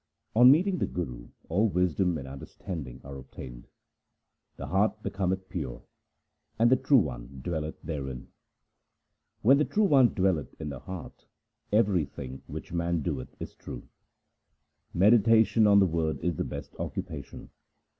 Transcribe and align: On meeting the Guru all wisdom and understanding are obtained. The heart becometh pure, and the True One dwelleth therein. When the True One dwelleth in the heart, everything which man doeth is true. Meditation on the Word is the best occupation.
On 0.35 0.49
meeting 0.49 0.79
the 0.79 0.87
Guru 0.87 1.27
all 1.47 1.69
wisdom 1.69 2.17
and 2.17 2.27
understanding 2.27 3.01
are 3.03 3.17
obtained. 3.17 3.67
The 4.57 4.65
heart 4.65 5.03
becometh 5.03 5.47
pure, 5.47 5.83
and 6.57 6.71
the 6.71 6.75
True 6.75 6.97
One 6.97 7.41
dwelleth 7.43 7.79
therein. 7.83 8.29
When 9.43 9.59
the 9.59 9.63
True 9.65 9.83
One 9.83 10.07
dwelleth 10.15 10.59
in 10.59 10.69
the 10.69 10.79
heart, 10.79 11.27
everything 11.71 12.41
which 12.47 12.73
man 12.73 13.03
doeth 13.03 13.39
is 13.39 13.53
true. 13.53 13.89
Meditation 14.91 15.67
on 15.67 15.77
the 15.79 15.85
Word 15.85 16.17
is 16.21 16.35
the 16.35 16.45
best 16.45 16.75
occupation. 16.79 17.51